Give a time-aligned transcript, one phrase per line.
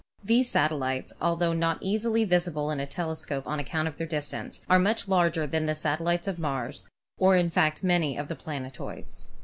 [0.23, 4.79] These satellites, altho not easily visible in a telescope on account of their distance, are
[4.79, 6.85] much larger than the satellites of Mars
[7.19, 9.29] or in fact 212 ASTRONOMY many of the planetoids.